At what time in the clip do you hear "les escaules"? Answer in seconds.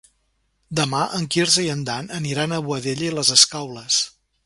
3.19-4.05